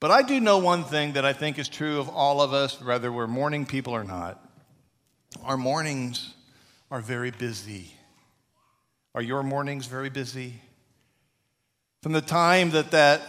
But 0.00 0.10
I 0.10 0.22
do 0.22 0.40
know 0.40 0.58
one 0.58 0.84
thing 0.84 1.12
that 1.14 1.24
I 1.24 1.32
think 1.32 1.58
is 1.58 1.68
true 1.68 1.98
of 1.98 2.08
all 2.08 2.42
of 2.42 2.52
us, 2.52 2.80
whether 2.80 3.10
we're 3.10 3.26
morning 3.26 3.64
people 3.64 3.94
or 3.94 4.04
not. 4.04 4.44
Our 5.42 5.56
mornings 5.56 6.34
are 6.90 7.00
very 7.00 7.30
busy. 7.30 7.92
Are 9.14 9.22
your 9.22 9.42
mornings 9.42 9.86
very 9.86 10.10
busy? 10.10 10.60
From 12.02 12.12
the 12.12 12.20
time 12.20 12.70
that 12.70 12.90
that 12.90 13.22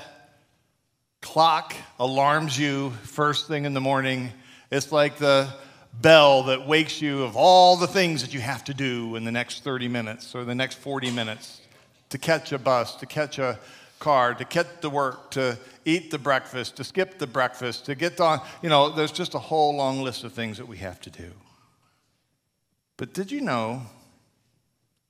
clock 1.22 1.74
alarms 2.00 2.57
you 2.57 2.91
first 3.03 3.48
thing 3.48 3.65
in 3.65 3.74
the 3.74 3.81
morning, 3.81 4.31
it's 4.69 4.91
like 4.91 5.17
the 5.17 5.48
bell 6.01 6.43
that 6.43 6.67
wakes 6.67 7.01
you 7.01 7.24
of 7.24 7.36
all 7.36 7.77
the 7.77 7.88
things 7.88 8.22
that 8.22 8.34
you 8.34 8.41
have 8.41 8.63
to 8.65 8.74
do 8.74 9.15
in 9.15 9.24
the 9.24 9.31
next 9.31 9.63
30 9.63 9.88
minutes 9.88 10.36
or 10.36 10.43
the 10.43 10.55
next 10.55 10.75
40 10.79 11.12
minutes 11.12 11.62
to 12.10 12.17
catch 12.17 12.51
a 12.51 12.60
bus, 12.60 12.95
to 12.98 13.05
catch 13.05 13.39
a 13.39 13.57
car, 13.99 14.33
to 14.33 14.43
get 14.45 14.81
to 14.81 14.89
work, 14.89 15.31
to 15.31 15.57
eat 15.83 16.11
the 16.11 16.19
breakfast, 16.19 16.77
to 16.77 16.83
skip 16.83 17.17
the 17.17 17.27
breakfast, 17.27 17.85
to 17.85 17.95
get 17.95 18.19
on. 18.19 18.41
You 18.61 18.69
know, 18.69 18.89
there's 18.89 19.11
just 19.11 19.33
a 19.33 19.39
whole 19.39 19.75
long 19.75 20.01
list 20.01 20.23
of 20.23 20.33
things 20.33 20.57
that 20.57 20.67
we 20.67 20.77
have 20.77 20.99
to 21.01 21.09
do. 21.09 21.31
But 22.97 23.13
did 23.13 23.31
you 23.31 23.41
know 23.41 23.83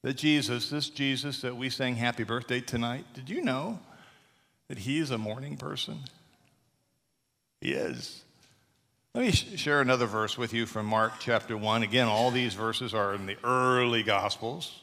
that 0.01 0.15
Jesus, 0.15 0.69
this 0.69 0.89
Jesus 0.89 1.41
that 1.41 1.55
we 1.55 1.69
sang 1.69 1.95
happy 1.95 2.23
birthday 2.23 2.61
tonight, 2.61 3.05
did 3.13 3.29
you 3.29 3.41
know 3.41 3.79
that 4.67 4.79
he 4.79 4.99
is 4.99 5.11
a 5.11 5.17
morning 5.17 5.57
person? 5.57 5.99
He 7.61 7.71
is. 7.71 8.23
Let 9.13 9.23
me 9.25 9.31
share 9.31 9.79
another 9.79 10.07
verse 10.07 10.37
with 10.37 10.53
you 10.53 10.65
from 10.65 10.87
Mark 10.87 11.13
chapter 11.19 11.55
1. 11.55 11.83
Again, 11.83 12.07
all 12.07 12.31
these 12.31 12.53
verses 12.53 12.93
are 12.93 13.13
in 13.15 13.25
the 13.25 13.37
early 13.43 14.03
Gospels, 14.03 14.81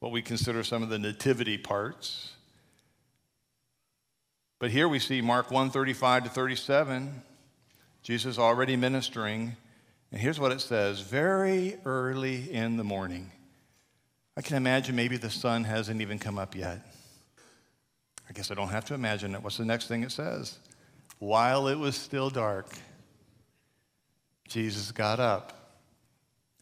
what 0.00 0.12
we 0.12 0.20
consider 0.20 0.62
some 0.62 0.82
of 0.82 0.90
the 0.90 0.98
nativity 0.98 1.56
parts. 1.56 2.32
But 4.60 4.70
here 4.70 4.88
we 4.88 4.98
see 4.98 5.22
Mark 5.22 5.50
1 5.50 5.70
35 5.70 6.24
to 6.24 6.30
37, 6.30 7.22
Jesus 8.02 8.38
already 8.38 8.76
ministering. 8.76 9.56
And 10.12 10.20
here's 10.20 10.38
what 10.38 10.52
it 10.52 10.60
says 10.60 11.00
very 11.00 11.78
early 11.86 12.52
in 12.52 12.76
the 12.76 12.84
morning. 12.84 13.32
I 14.36 14.42
can 14.42 14.58
imagine 14.58 14.94
maybe 14.94 15.16
the 15.16 15.30
sun 15.30 15.64
hasn't 15.64 16.02
even 16.02 16.18
come 16.18 16.38
up 16.38 16.54
yet. 16.54 16.84
I 18.28 18.32
guess 18.34 18.50
I 18.50 18.54
don't 18.54 18.68
have 18.68 18.84
to 18.86 18.94
imagine 18.94 19.34
it. 19.34 19.42
What's 19.42 19.56
the 19.56 19.64
next 19.64 19.88
thing 19.88 20.02
it 20.02 20.12
says? 20.12 20.58
While 21.18 21.66
it 21.68 21.78
was 21.78 21.96
still 21.96 22.28
dark, 22.28 22.68
Jesus 24.46 24.92
got 24.92 25.20
up, 25.20 25.78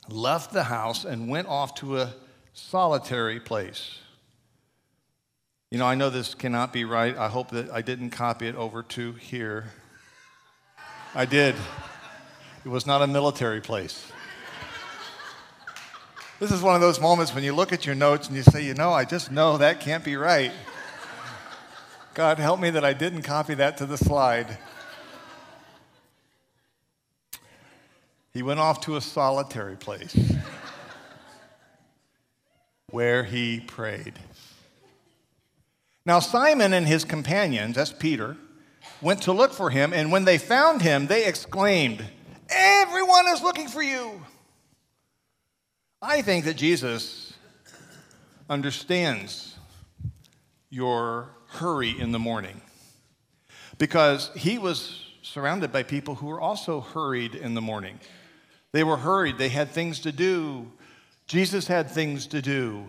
left 0.09 0.53
the 0.53 0.65
house, 0.65 1.05
and 1.05 1.29
went 1.29 1.49
off 1.49 1.75
to 1.77 1.99
a 1.99 2.15
solitary 2.53 3.41
place. 3.41 3.99
You 5.71 5.77
know, 5.77 5.85
I 5.85 5.95
know 5.95 6.09
this 6.09 6.35
cannot 6.35 6.73
be 6.73 6.87
right. 6.87 7.15
I 7.17 7.29
hope 7.29 7.51
that 7.51 7.71
I 7.71 7.83
didn't 7.83 8.11
copy 8.11 8.47
it 8.47 8.55
over 8.55 8.83
to 8.85 9.13
here. 9.13 9.67
I 11.15 11.27
did. 11.27 11.55
It 12.65 12.69
was 12.69 12.87
not 12.87 13.03
a 13.03 13.07
military 13.07 13.61
place. 13.61 14.11
This 16.41 16.53
is 16.53 16.63
one 16.63 16.75
of 16.75 16.81
those 16.81 17.01
moments 17.01 17.35
when 17.35 17.45
you 17.45 17.53
look 17.53 17.73
at 17.73 17.85
your 17.85 17.95
notes 17.95 18.29
and 18.29 18.37
you 18.37 18.43
say, 18.45 18.65
you 18.65 18.73
know, 18.73 18.93
I 18.93 19.05
just 19.05 19.31
know 19.31 19.59
that 19.59 19.81
can't 19.81 20.05
be 20.05 20.17
right. 20.17 20.53
God, 22.15 22.39
help 22.39 22.61
me 22.61 22.71
that 22.71 22.85
I 22.85 22.95
didn't 22.95 23.23
copy 23.23 23.55
that 23.55 23.77
to 23.79 23.87
the 23.87 23.99
slide. 23.99 24.57
He 28.33 28.43
went 28.43 28.61
off 28.61 28.81
to 28.83 28.97
a 28.97 29.01
solitary 29.01 29.77
place 29.77 30.17
where 32.91 33.25
he 33.25 33.61
prayed. 33.61 34.15
Now, 36.09 36.21
Simon 36.21 36.73
and 36.73 36.89
his 36.89 37.05
companions, 37.05 37.77
that's 37.77 37.93
Peter, 37.93 38.39
went 39.03 39.21
to 39.25 39.33
look 39.35 39.53
for 39.53 39.69
him, 39.69 39.93
and 39.93 40.11
when 40.11 40.25
they 40.25 40.39
found 40.39 40.81
him, 40.81 41.07
they 41.07 41.27
exclaimed, 41.27 42.03
Everyone 42.49 43.27
is 43.29 43.43
looking 43.43 43.69
for 43.69 43.83
you. 43.83 44.23
I 46.01 46.23
think 46.23 46.47
that 46.47 46.57
Jesus 46.57 47.35
understands 48.49 49.59
your 50.71 51.29
hurry 51.49 51.91
in 52.01 52.13
the 52.13 52.19
morning 52.19 52.63
because 53.77 54.31
he 54.35 54.57
was 54.57 55.05
surrounded 55.21 55.73
by 55.73 55.83
people 55.83 56.15
who 56.15 56.29
were 56.29 56.41
also 56.41 56.81
hurried 56.81 57.35
in 57.35 57.53
the 57.53 57.61
morning. 57.61 58.01
They 58.73 58.83
were 58.83 58.97
hurried, 58.97 59.37
they 59.37 59.51
had 59.51 59.73
things 59.73 60.01
to 60.01 60.13
do. 60.13 60.73
Jesus 61.27 61.67
had 61.67 61.91
things 61.91 62.27
to 62.29 62.41
do. 62.41 62.89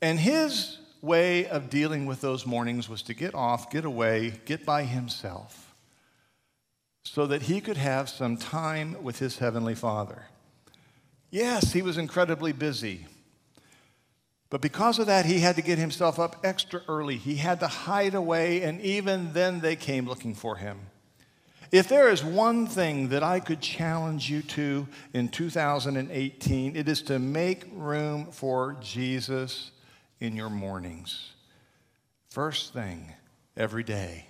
And 0.00 0.18
his 0.18 0.78
way 1.02 1.46
of 1.46 1.70
dealing 1.70 2.06
with 2.06 2.20
those 2.20 2.46
mornings 2.46 2.88
was 2.88 3.02
to 3.02 3.14
get 3.14 3.34
off, 3.34 3.70
get 3.70 3.84
away, 3.84 4.40
get 4.44 4.64
by 4.64 4.84
himself, 4.84 5.74
so 7.04 7.26
that 7.26 7.42
he 7.42 7.60
could 7.60 7.76
have 7.76 8.08
some 8.08 8.36
time 8.36 9.02
with 9.02 9.18
his 9.18 9.38
heavenly 9.38 9.74
Father. 9.74 10.24
Yes, 11.30 11.72
he 11.72 11.82
was 11.82 11.98
incredibly 11.98 12.52
busy. 12.52 13.06
But 14.48 14.60
because 14.60 14.98
of 14.98 15.06
that, 15.06 15.26
he 15.26 15.40
had 15.40 15.56
to 15.56 15.62
get 15.62 15.78
himself 15.78 16.18
up 16.18 16.36
extra 16.44 16.80
early. 16.88 17.16
He 17.16 17.36
had 17.36 17.60
to 17.60 17.66
hide 17.66 18.14
away, 18.14 18.62
and 18.62 18.80
even 18.80 19.32
then 19.32 19.60
they 19.60 19.76
came 19.76 20.06
looking 20.06 20.34
for 20.34 20.56
him. 20.56 20.78
If 21.72 21.88
there 21.88 22.08
is 22.08 22.24
one 22.24 22.66
thing 22.66 23.08
that 23.08 23.24
I 23.24 23.40
could 23.40 23.60
challenge 23.60 24.30
you 24.30 24.42
to 24.42 24.86
in 25.12 25.28
2018, 25.28 26.76
it 26.76 26.88
is 26.88 27.02
to 27.02 27.18
make 27.18 27.64
room 27.72 28.26
for 28.30 28.76
Jesus 28.80 29.72
in 30.20 30.36
your 30.36 30.50
mornings. 30.50 31.32
First 32.28 32.72
thing 32.72 33.12
every 33.56 33.82
day. 33.82 34.26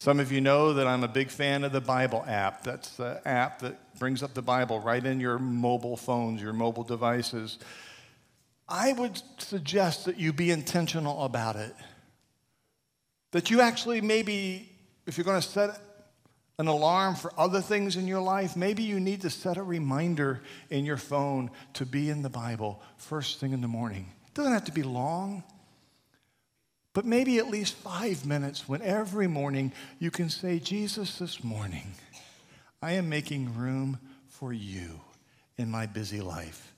Some 0.00 0.20
of 0.20 0.30
you 0.30 0.40
know 0.40 0.74
that 0.74 0.86
I'm 0.86 1.02
a 1.02 1.08
big 1.08 1.28
fan 1.28 1.64
of 1.64 1.72
the 1.72 1.80
Bible 1.80 2.24
app. 2.26 2.62
That's 2.62 2.90
the 2.96 3.20
app 3.24 3.60
that 3.60 3.98
brings 3.98 4.22
up 4.22 4.32
the 4.32 4.42
Bible 4.42 4.78
right 4.78 5.04
in 5.04 5.18
your 5.18 5.38
mobile 5.38 5.96
phones, 5.96 6.40
your 6.40 6.52
mobile 6.52 6.84
devices. 6.84 7.58
I 8.68 8.92
would 8.92 9.20
suggest 9.38 10.04
that 10.04 10.18
you 10.18 10.32
be 10.32 10.52
intentional 10.52 11.24
about 11.24 11.56
it. 11.56 11.74
That 13.32 13.50
you 13.50 13.60
actually 13.60 14.00
maybe, 14.00 14.70
if 15.06 15.18
you're 15.18 15.24
going 15.24 15.40
to 15.40 15.46
set 15.46 15.80
an 16.58 16.68
alarm 16.68 17.16
for 17.16 17.32
other 17.36 17.60
things 17.60 17.96
in 17.96 18.06
your 18.06 18.20
life, 18.20 18.56
maybe 18.56 18.84
you 18.84 19.00
need 19.00 19.22
to 19.22 19.30
set 19.30 19.56
a 19.56 19.62
reminder 19.62 20.42
in 20.70 20.84
your 20.84 20.96
phone 20.96 21.50
to 21.74 21.84
be 21.84 22.08
in 22.08 22.22
the 22.22 22.30
Bible 22.30 22.80
first 22.96 23.40
thing 23.40 23.52
in 23.52 23.60
the 23.60 23.68
morning 23.68 24.12
doesn't 24.38 24.52
have 24.52 24.64
to 24.64 24.72
be 24.72 24.84
long, 24.84 25.42
but 26.94 27.04
maybe 27.04 27.38
at 27.38 27.48
least 27.48 27.74
five 27.74 28.24
minutes 28.24 28.68
when 28.68 28.80
every 28.82 29.26
morning 29.26 29.72
you 29.98 30.12
can 30.12 30.30
say, 30.30 30.60
Jesus, 30.60 31.18
this 31.18 31.42
morning, 31.42 31.92
I 32.80 32.92
am 32.92 33.08
making 33.08 33.56
room 33.56 33.98
for 34.28 34.52
you 34.52 35.00
in 35.56 35.68
my 35.68 35.86
busy 35.86 36.20
life. 36.20 36.72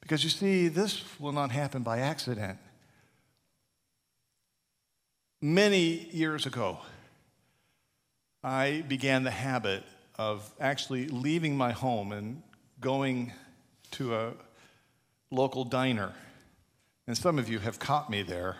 Because 0.00 0.24
you 0.24 0.28
see, 0.28 0.68
this 0.68 1.04
will 1.18 1.32
not 1.32 1.50
happen 1.50 1.82
by 1.82 2.00
accident. 2.00 2.58
Many 5.40 6.10
years 6.12 6.44
ago, 6.44 6.80
I 8.44 8.84
began 8.86 9.24
the 9.24 9.30
habit 9.30 9.84
of 10.18 10.52
actually 10.60 11.08
leaving 11.08 11.56
my 11.56 11.72
home 11.72 12.12
and 12.12 12.42
going 12.78 13.32
to 13.92 14.14
a 14.14 14.32
local 15.30 15.64
diner 15.64 16.12
and 17.06 17.16
some 17.16 17.38
of 17.38 17.48
you 17.48 17.58
have 17.58 17.78
caught 17.78 18.10
me 18.10 18.22
there. 18.22 18.56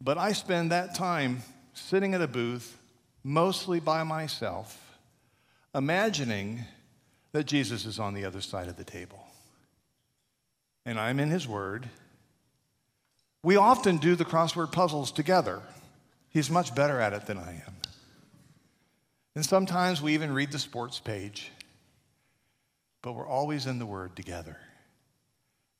But 0.00 0.18
I 0.18 0.32
spend 0.32 0.70
that 0.72 0.94
time 0.94 1.42
sitting 1.74 2.14
at 2.14 2.22
a 2.22 2.26
booth, 2.26 2.78
mostly 3.22 3.78
by 3.80 4.02
myself, 4.02 4.98
imagining 5.74 6.64
that 7.32 7.44
Jesus 7.44 7.86
is 7.86 7.98
on 7.98 8.14
the 8.14 8.24
other 8.24 8.40
side 8.40 8.68
of 8.68 8.76
the 8.76 8.84
table. 8.84 9.24
And 10.84 10.98
I'm 10.98 11.20
in 11.20 11.30
His 11.30 11.46
Word. 11.46 11.88
We 13.42 13.56
often 13.56 13.98
do 13.98 14.14
the 14.14 14.24
crossword 14.24 14.72
puzzles 14.72 15.12
together. 15.12 15.62
He's 16.30 16.50
much 16.50 16.74
better 16.74 17.00
at 17.00 17.12
it 17.12 17.26
than 17.26 17.38
I 17.38 17.52
am. 17.66 17.74
And 19.34 19.44
sometimes 19.44 20.02
we 20.02 20.14
even 20.14 20.32
read 20.32 20.52
the 20.52 20.58
sports 20.58 20.98
page, 20.98 21.50
but 23.00 23.12
we're 23.12 23.26
always 23.26 23.66
in 23.66 23.78
the 23.78 23.86
Word 23.86 24.14
together. 24.16 24.58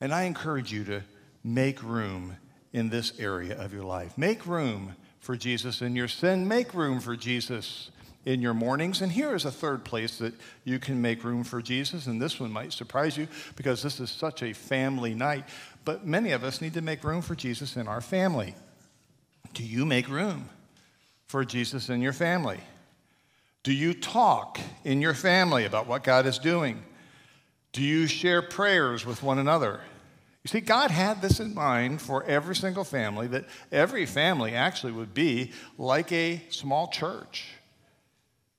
And 0.02 0.12
I 0.12 0.24
encourage 0.24 0.72
you 0.72 0.82
to 0.86 1.02
make 1.44 1.80
room 1.80 2.36
in 2.72 2.90
this 2.90 3.12
area 3.20 3.56
of 3.56 3.72
your 3.72 3.84
life. 3.84 4.18
Make 4.18 4.48
room 4.48 4.96
for 5.20 5.36
Jesus 5.36 5.80
in 5.80 5.94
your 5.94 6.08
sin, 6.08 6.48
make 6.48 6.74
room 6.74 6.98
for 6.98 7.14
Jesus 7.14 7.92
in 8.24 8.42
your 8.42 8.52
mornings. 8.52 9.00
And 9.00 9.12
here 9.12 9.32
is 9.36 9.44
a 9.44 9.52
third 9.52 9.84
place 9.84 10.18
that 10.18 10.34
you 10.64 10.80
can 10.80 11.00
make 11.00 11.22
room 11.22 11.44
for 11.44 11.62
Jesus. 11.62 12.08
And 12.08 12.20
this 12.20 12.40
one 12.40 12.50
might 12.50 12.72
surprise 12.72 13.16
you 13.16 13.28
because 13.54 13.80
this 13.80 14.00
is 14.00 14.10
such 14.10 14.42
a 14.42 14.52
family 14.52 15.14
night. 15.14 15.44
But 15.84 16.04
many 16.04 16.32
of 16.32 16.42
us 16.42 16.60
need 16.60 16.74
to 16.74 16.82
make 16.82 17.04
room 17.04 17.22
for 17.22 17.36
Jesus 17.36 17.76
in 17.76 17.86
our 17.86 18.00
family. 18.00 18.56
Do 19.54 19.62
you 19.62 19.86
make 19.86 20.08
room 20.08 20.48
for 21.28 21.44
Jesus 21.44 21.88
in 21.90 22.02
your 22.02 22.12
family? 22.12 22.58
Do 23.62 23.72
you 23.72 23.94
talk 23.94 24.58
in 24.82 25.00
your 25.00 25.14
family 25.14 25.64
about 25.64 25.86
what 25.86 26.02
God 26.02 26.26
is 26.26 26.40
doing? 26.40 26.82
Do 27.70 27.82
you 27.82 28.08
share 28.08 28.42
prayers 28.42 29.06
with 29.06 29.22
one 29.22 29.38
another? 29.38 29.80
You 30.44 30.48
see, 30.48 30.60
God 30.60 30.90
had 30.90 31.22
this 31.22 31.38
in 31.38 31.54
mind 31.54 32.02
for 32.02 32.24
every 32.24 32.56
single 32.56 32.84
family, 32.84 33.28
that 33.28 33.44
every 33.70 34.06
family 34.06 34.54
actually 34.54 34.92
would 34.92 35.14
be 35.14 35.52
like 35.78 36.10
a 36.10 36.42
small 36.50 36.88
church. 36.88 37.48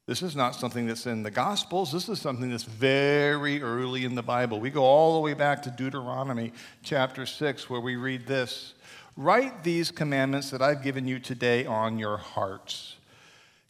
This 0.05 0.21
is 0.21 0.35
not 0.35 0.55
something 0.55 0.85
that's 0.85 1.05
in 1.05 1.23
the 1.23 1.31
Gospels. 1.31 1.91
This 1.91 2.09
is 2.09 2.19
something 2.19 2.49
that's 2.49 2.63
very 2.63 3.61
early 3.61 4.03
in 4.03 4.15
the 4.15 4.23
Bible. 4.23 4.59
We 4.59 4.69
go 4.69 4.83
all 4.83 5.15
the 5.15 5.21
way 5.21 5.33
back 5.33 5.61
to 5.63 5.71
Deuteronomy 5.71 6.51
chapter 6.83 7.25
6, 7.25 7.69
where 7.69 7.81
we 7.81 7.95
read 7.95 8.27
this 8.27 8.73
Write 9.15 9.63
these 9.63 9.91
commandments 9.91 10.49
that 10.49 10.61
I've 10.61 10.81
given 10.81 11.07
you 11.07 11.19
today 11.19 11.65
on 11.65 11.99
your 11.99 12.17
hearts. 12.17 12.97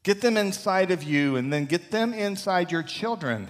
Get 0.04 0.22
them 0.22 0.38
inside 0.38 0.90
of 0.90 1.04
you, 1.04 1.36
and 1.36 1.52
then 1.52 1.66
get 1.66 1.92
them 1.92 2.14
inside 2.14 2.72
your 2.72 2.84
children. 2.84 3.50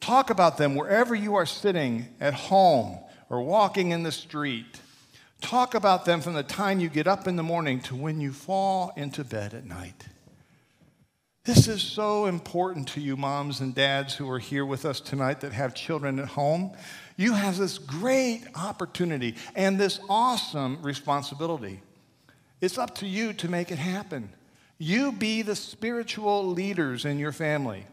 Talk 0.00 0.30
about 0.30 0.56
them 0.56 0.74
wherever 0.74 1.14
you 1.14 1.34
are 1.34 1.46
sitting, 1.46 2.08
at 2.20 2.34
home, 2.34 2.98
or 3.32 3.40
walking 3.40 3.90
in 3.90 4.04
the 4.04 4.12
street. 4.12 4.80
Talk 5.40 5.74
about 5.74 6.04
them 6.04 6.20
from 6.20 6.34
the 6.34 6.42
time 6.44 6.78
you 6.78 6.88
get 6.88 7.08
up 7.08 7.26
in 7.26 7.34
the 7.34 7.42
morning 7.42 7.80
to 7.80 7.96
when 7.96 8.20
you 8.20 8.30
fall 8.30 8.92
into 8.94 9.24
bed 9.24 9.54
at 9.54 9.64
night. 9.64 10.06
This 11.44 11.66
is 11.66 11.82
so 11.82 12.26
important 12.26 12.86
to 12.88 13.00
you, 13.00 13.16
moms 13.16 13.60
and 13.60 13.74
dads 13.74 14.14
who 14.14 14.30
are 14.30 14.38
here 14.38 14.64
with 14.64 14.84
us 14.84 15.00
tonight 15.00 15.40
that 15.40 15.52
have 15.52 15.74
children 15.74 16.20
at 16.20 16.28
home. 16.28 16.72
You 17.16 17.32
have 17.32 17.56
this 17.56 17.78
great 17.78 18.44
opportunity 18.54 19.34
and 19.56 19.80
this 19.80 19.98
awesome 20.08 20.80
responsibility. 20.82 21.80
It's 22.60 22.78
up 22.78 22.94
to 22.96 23.08
you 23.08 23.32
to 23.32 23.48
make 23.48 23.72
it 23.72 23.78
happen. 23.78 24.30
You 24.78 25.10
be 25.10 25.42
the 25.42 25.56
spiritual 25.56 26.46
leaders 26.46 27.04
in 27.04 27.18
your 27.18 27.32
family. 27.32 27.86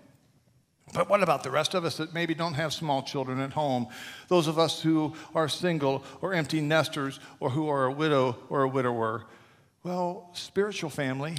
But 0.93 1.09
what 1.09 1.21
about 1.21 1.43
the 1.43 1.51
rest 1.51 1.73
of 1.75 1.85
us 1.85 1.97
that 1.97 2.13
maybe 2.13 2.33
don't 2.33 2.55
have 2.55 2.73
small 2.73 3.03
children 3.03 3.39
at 3.39 3.53
home? 3.53 3.87
Those 4.27 4.47
of 4.47 4.57
us 4.57 4.81
who 4.81 5.13
are 5.35 5.47
single 5.47 6.03
or 6.21 6.33
empty 6.33 6.61
nesters 6.61 7.19
or 7.39 7.51
who 7.51 7.69
are 7.69 7.85
a 7.85 7.91
widow 7.91 8.37
or 8.49 8.63
a 8.63 8.67
widower? 8.67 9.25
Well, 9.83 10.29
spiritual 10.33 10.89
family 10.89 11.35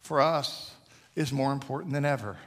for 0.00 0.20
us 0.20 0.72
is 1.14 1.32
more 1.32 1.52
important 1.52 1.92
than 1.92 2.04
ever. 2.04 2.38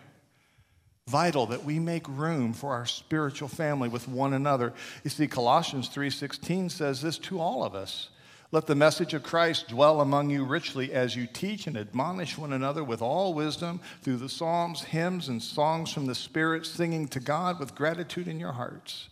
Vital 1.08 1.46
that 1.48 1.66
we 1.66 1.80
make 1.80 2.08
room 2.08 2.54
for 2.54 2.74
our 2.74 2.86
spiritual 2.86 3.50
family 3.50 3.90
with 3.90 4.08
one 4.08 4.34
another. 4.34 4.74
You 5.04 5.10
see, 5.10 5.28
Colossians 5.28 5.90
3:16 5.90 6.70
says 6.70 7.02
this 7.02 7.18
to 7.20 7.40
all 7.40 7.64
of 7.64 7.76
us. 7.76 8.10
Let 8.54 8.68
the 8.68 8.76
message 8.76 9.16
of 9.16 9.24
Christ 9.24 9.70
dwell 9.70 10.00
among 10.00 10.30
you 10.30 10.46
richly 10.46 10.94
as 10.94 11.16
you 11.16 11.26
teach 11.26 11.66
and 11.66 11.76
admonish 11.76 12.38
one 12.38 12.54
another 12.54 12.84
with 12.84 13.02
all 13.02 13.34
wisdom 13.34 13.80
through 14.04 14.18
the 14.18 14.30
psalms, 14.30 14.84
hymns, 14.84 15.28
and 15.28 15.42
songs 15.42 15.92
from 15.92 16.06
the 16.06 16.14
Spirit, 16.14 16.68
singing 16.68 17.08
to 17.08 17.20
God 17.20 17.60
with 17.60 17.74
gratitude 17.74 18.28
in 18.28 18.40
your 18.40 18.52
hearts. 18.52 19.10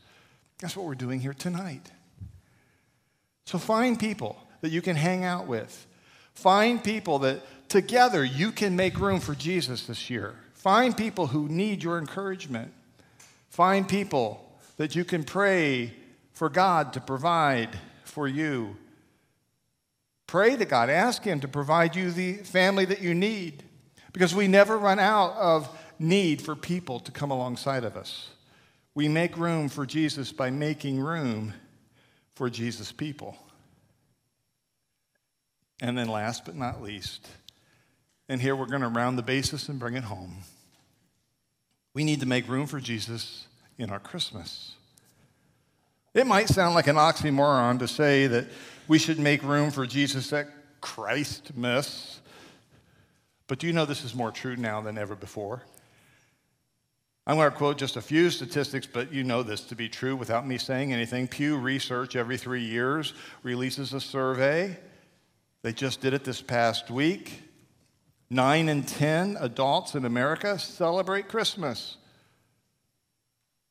That's 0.60 0.78
what 0.78 0.86
we're 0.86 0.94
doing 0.94 1.22
here 1.22 1.34
tonight. 1.34 1.90
So 3.48 3.58
find 3.58 4.00
people 4.00 4.38
that 4.62 4.70
you 4.70 4.80
can 4.80 4.96
hang 4.96 5.24
out 5.24 5.48
with. 5.48 5.88
Find 6.36 6.84
people 6.84 7.18
that 7.20 7.42
together 7.68 8.24
you 8.24 8.52
can 8.52 8.76
make 8.76 9.00
room 9.00 9.20
for 9.20 9.34
Jesus 9.34 9.88
this 9.88 10.08
year. 10.08 10.36
Find 10.54 10.96
people 10.96 11.26
who 11.26 11.50
need 11.50 11.82
your 11.82 11.98
encouragement. 11.98 12.72
Find 13.50 13.90
people 13.90 14.48
that 14.78 14.96
you 14.96 15.04
can 15.04 15.24
pray 15.24 15.96
for 16.32 16.48
God 16.48 16.94
to 16.94 17.02
provide 17.02 17.80
for 18.04 18.28
you 18.28 18.78
Pray 20.32 20.56
to 20.56 20.64
God. 20.64 20.90
Ask 20.90 21.26
Him 21.26 21.42
to 21.42 21.48
provide 21.50 21.94
you 21.94 22.10
the 22.10 22.36
family 22.36 22.86
that 22.86 23.02
you 23.02 23.14
need 23.14 23.66
because 24.14 24.34
we 24.34 24.48
never 24.48 24.78
run 24.78 24.98
out 24.98 25.34
of 25.34 25.68
need 26.00 26.42
for 26.42 26.56
people 26.56 27.02
to 27.02 27.12
come 27.12 27.32
alongside 27.32 27.84
of 27.84 27.98
us. 27.98 28.30
We 28.96 29.10
make 29.10 29.36
room 29.36 29.68
for 29.68 29.86
Jesus 29.86 30.32
by 30.32 30.50
making 30.50 31.02
room 31.02 31.54
for 32.34 32.50
Jesus' 32.50 32.94
people. 32.94 33.36
And 35.82 35.98
then, 35.98 36.08
last 36.08 36.46
but 36.46 36.56
not 36.56 36.82
least, 36.82 37.28
and 38.30 38.42
here 38.42 38.56
we're 38.56 38.68
going 38.68 38.84
to 38.84 38.88
round 38.88 39.18
the 39.18 39.24
basis 39.24 39.68
and 39.68 39.80
bring 39.80 39.96
it 39.96 40.06
home. 40.06 40.38
We 41.94 42.06
need 42.06 42.22
to 42.22 42.26
make 42.26 42.48
room 42.48 42.68
for 42.68 42.80
Jesus 42.80 43.48
in 43.78 43.90
our 43.90 44.00
Christmas. 44.00 44.76
It 46.14 46.28
might 46.28 46.50
sound 46.50 46.76
like 46.76 46.88
an 46.88 46.98
oxymoron 46.98 47.80
to 47.80 47.88
say 47.88 48.28
that 48.28 48.48
we 48.88 49.00
should 49.00 49.20
make 49.20 49.44
room 49.44 49.72
for 49.72 49.86
Jesus 49.86 50.34
at 50.34 50.48
Christmas. 50.82 52.20
But 53.48 53.60
do 53.60 53.68
you 53.68 53.74
know 53.74 53.86
this 53.86 54.04
is 54.04 54.14
more 54.14 54.32
true 54.32 54.58
now 54.58 54.82
than 54.82 54.98
ever 54.98 55.16
before? 55.16 55.64
I'm 57.26 57.38
going 57.38 57.50
to 57.50 57.56
quote 57.56 57.78
just 57.78 57.96
a 57.96 58.02
few 58.02 58.30
statistics, 58.30 58.88
but 58.88 59.14
you 59.14 59.24
know 59.24 59.44
this 59.44 59.62
to 59.66 59.76
be 59.76 59.88
true 59.88 60.16
without 60.16 60.46
me 60.46 60.58
saying 60.58 60.92
anything. 60.92 61.28
Pew 61.28 61.56
Research, 61.56 62.16
every 62.16 62.38
three 62.38 62.64
years, 62.64 63.14
releases 63.44 63.94
a 63.94 64.02
survey. 64.02 64.78
They 65.62 65.72
just 65.72 66.02
did 66.02 66.14
it 66.14 66.24
this 66.24 66.42
past 66.42 66.90
week. 66.90 67.44
Nine 68.30 68.68
in 68.70 68.84
10 68.84 69.38
adults 69.40 69.94
in 69.94 70.04
America 70.04 70.58
celebrate 70.58 71.30
Christmas. 71.30 71.98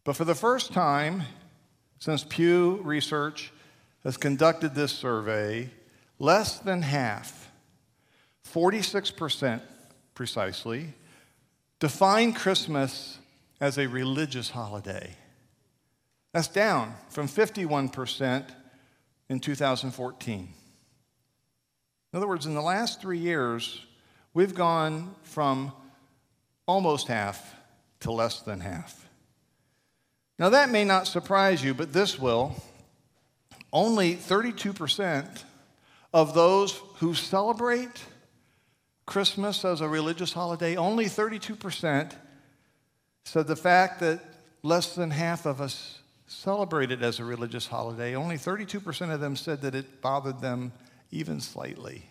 But 0.04 0.16
for 0.16 0.24
the 0.24 0.34
first 0.34 0.72
time 0.72 1.24
since 2.00 2.24
Pew 2.24 2.80
Research 2.82 3.52
has 4.04 4.16
conducted 4.16 4.74
this 4.74 4.90
survey, 4.90 5.70
less 6.18 6.58
than 6.58 6.82
half, 6.82 7.50
46% 8.52 9.60
precisely, 10.14 10.94
define 11.78 12.32
Christmas 12.32 13.18
as 13.60 13.78
a 13.78 13.86
religious 13.86 14.50
holiday. 14.50 15.14
That's 16.32 16.48
down 16.48 16.94
from 17.10 17.28
51% 17.28 18.48
in 19.28 19.40
2014. 19.40 20.48
In 22.12 22.16
other 22.16 22.26
words, 22.26 22.46
in 22.46 22.54
the 22.54 22.62
last 22.62 23.00
three 23.00 23.18
years, 23.18 23.84
we've 24.32 24.54
gone 24.54 25.14
from 25.22 25.72
almost 26.66 27.08
half 27.08 27.54
to 28.00 28.10
less 28.10 28.40
than 28.40 28.60
half. 28.60 29.09
Now, 30.40 30.48
that 30.48 30.70
may 30.70 30.84
not 30.84 31.06
surprise 31.06 31.62
you, 31.62 31.74
but 31.74 31.92
this 31.92 32.18
will 32.18 32.56
only 33.74 34.16
32% 34.16 35.44
of 36.14 36.32
those 36.32 36.80
who 36.96 37.12
celebrate 37.12 38.02
Christmas 39.04 39.66
as 39.66 39.82
a 39.82 39.88
religious 39.88 40.32
holiday, 40.32 40.76
only 40.76 41.04
32% 41.04 42.14
said 43.26 43.46
the 43.46 43.54
fact 43.54 44.00
that 44.00 44.20
less 44.62 44.94
than 44.94 45.10
half 45.10 45.44
of 45.44 45.60
us 45.60 45.98
celebrate 46.26 46.90
it 46.90 47.02
as 47.02 47.18
a 47.18 47.24
religious 47.24 47.66
holiday, 47.66 48.14
only 48.14 48.38
32% 48.38 49.12
of 49.12 49.20
them 49.20 49.36
said 49.36 49.60
that 49.60 49.74
it 49.74 50.00
bothered 50.00 50.40
them 50.40 50.72
even 51.10 51.38
slightly. 51.38 52.06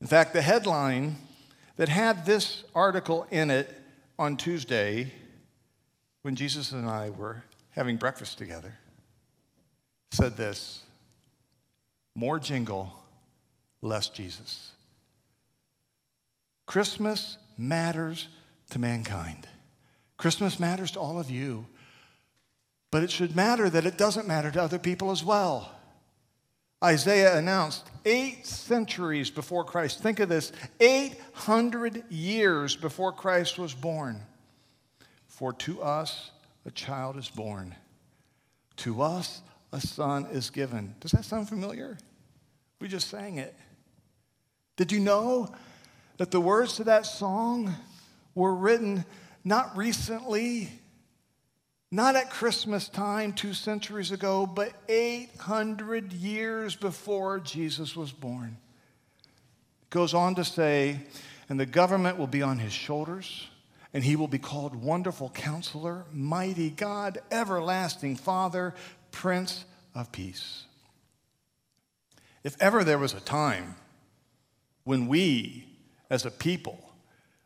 In 0.00 0.08
fact, 0.08 0.32
the 0.32 0.42
headline 0.42 1.18
that 1.76 1.88
had 1.88 2.26
this 2.26 2.64
article 2.74 3.28
in 3.30 3.48
it 3.48 3.72
on 4.18 4.36
Tuesday, 4.36 5.12
when 6.26 6.34
Jesus 6.34 6.72
and 6.72 6.90
I 6.90 7.10
were 7.10 7.44
having 7.70 7.98
breakfast 7.98 8.36
together, 8.36 8.74
said 10.10 10.36
this 10.36 10.82
more 12.16 12.40
jingle, 12.40 12.92
less 13.80 14.08
Jesus. 14.08 14.72
Christmas 16.66 17.38
matters 17.56 18.26
to 18.70 18.80
mankind. 18.80 19.46
Christmas 20.16 20.58
matters 20.58 20.90
to 20.90 20.98
all 20.98 21.20
of 21.20 21.30
you. 21.30 21.64
But 22.90 23.04
it 23.04 23.12
should 23.12 23.36
matter 23.36 23.70
that 23.70 23.86
it 23.86 23.96
doesn't 23.96 24.26
matter 24.26 24.50
to 24.50 24.60
other 24.60 24.80
people 24.80 25.12
as 25.12 25.22
well. 25.22 25.70
Isaiah 26.82 27.38
announced 27.38 27.88
eight 28.04 28.46
centuries 28.46 29.30
before 29.30 29.62
Christ. 29.62 30.02
Think 30.02 30.18
of 30.18 30.28
this 30.28 30.50
800 30.80 32.02
years 32.10 32.74
before 32.74 33.12
Christ 33.12 33.60
was 33.60 33.74
born. 33.74 34.22
For 35.36 35.52
to 35.52 35.82
us 35.82 36.30
a 36.64 36.70
child 36.70 37.18
is 37.18 37.28
born, 37.28 37.74
to 38.76 39.02
us 39.02 39.42
a 39.70 39.78
son 39.82 40.24
is 40.32 40.48
given. 40.48 40.94
Does 41.00 41.10
that 41.10 41.26
sound 41.26 41.50
familiar? 41.50 41.98
We 42.80 42.88
just 42.88 43.10
sang 43.10 43.36
it. 43.36 43.54
Did 44.76 44.92
you 44.92 44.98
know 44.98 45.54
that 46.16 46.30
the 46.30 46.40
words 46.40 46.76
to 46.76 46.84
that 46.84 47.04
song 47.04 47.74
were 48.34 48.54
written 48.54 49.04
not 49.44 49.76
recently, 49.76 50.70
not 51.90 52.16
at 52.16 52.30
Christmas 52.30 52.88
time 52.88 53.34
two 53.34 53.52
centuries 53.52 54.12
ago, 54.12 54.46
but 54.46 54.72
800 54.88 56.14
years 56.14 56.76
before 56.76 57.40
Jesus 57.40 57.94
was 57.94 58.10
born? 58.10 58.56
It 59.82 59.90
goes 59.90 60.14
on 60.14 60.34
to 60.36 60.44
say, 60.46 60.98
and 61.50 61.60
the 61.60 61.66
government 61.66 62.16
will 62.16 62.26
be 62.26 62.40
on 62.40 62.58
his 62.58 62.72
shoulders 62.72 63.48
and 63.92 64.04
he 64.04 64.16
will 64.16 64.28
be 64.28 64.38
called 64.38 64.74
Wonderful 64.74 65.30
Counselor, 65.30 66.04
Mighty 66.12 66.70
God, 66.70 67.18
Everlasting 67.30 68.16
Father, 68.16 68.74
Prince 69.10 69.64
of 69.94 70.12
Peace. 70.12 70.64
If 72.44 72.60
ever 72.60 72.84
there 72.84 72.98
was 72.98 73.14
a 73.14 73.20
time 73.20 73.76
when 74.84 75.08
we 75.08 75.66
as 76.10 76.24
a 76.24 76.30
people, 76.30 76.78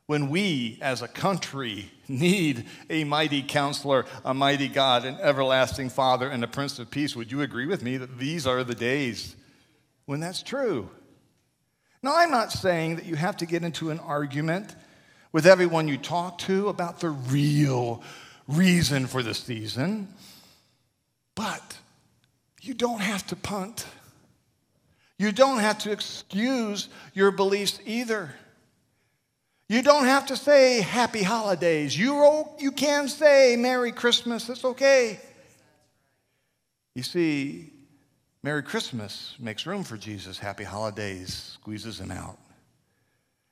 when 0.06 0.28
we 0.28 0.78
as 0.82 1.02
a 1.02 1.08
country 1.08 1.90
need 2.08 2.66
a 2.90 3.04
mighty 3.04 3.42
counselor, 3.42 4.04
a 4.24 4.34
mighty 4.34 4.68
God, 4.68 5.04
an 5.04 5.16
everlasting 5.20 5.88
Father, 5.88 6.28
and 6.28 6.42
a 6.42 6.48
Prince 6.48 6.78
of 6.78 6.90
Peace, 6.90 7.14
would 7.14 7.30
you 7.30 7.42
agree 7.42 7.66
with 7.66 7.82
me 7.82 7.96
that 7.96 8.18
these 8.18 8.46
are 8.46 8.64
the 8.64 8.74
days 8.74 9.36
when 10.06 10.20
that's 10.20 10.42
true? 10.42 10.90
Now, 12.02 12.16
I'm 12.16 12.30
not 12.30 12.50
saying 12.50 12.96
that 12.96 13.04
you 13.04 13.14
have 13.14 13.36
to 13.36 13.46
get 13.46 13.62
into 13.62 13.90
an 13.90 14.00
argument 14.00 14.74
with 15.32 15.46
everyone 15.46 15.88
you 15.88 15.96
talk 15.96 16.38
to 16.38 16.68
about 16.68 17.00
the 17.00 17.10
real 17.10 18.02
reason 18.48 19.06
for 19.06 19.22
the 19.22 19.34
season. 19.34 20.08
But 21.34 21.78
you 22.60 22.74
don't 22.74 23.00
have 23.00 23.26
to 23.28 23.36
punt. 23.36 23.86
You 25.18 25.32
don't 25.32 25.58
have 25.58 25.78
to 25.80 25.92
excuse 25.92 26.88
your 27.14 27.30
beliefs 27.30 27.80
either. 27.86 28.34
You 29.68 29.82
don't 29.82 30.06
have 30.06 30.26
to 30.26 30.36
say 30.36 30.80
happy 30.80 31.22
holidays. 31.22 31.96
You, 31.96 32.44
you 32.58 32.72
can 32.72 33.06
say 33.06 33.56
Merry 33.56 33.92
Christmas. 33.92 34.48
It's 34.48 34.64
okay. 34.64 35.20
You 36.94 37.04
see, 37.04 37.70
Merry 38.42 38.62
Christmas 38.62 39.36
makes 39.38 39.66
room 39.66 39.84
for 39.84 39.96
Jesus. 39.96 40.38
Happy 40.38 40.64
holidays 40.64 41.56
squeezes 41.60 42.00
him 42.00 42.10
out. 42.10 42.38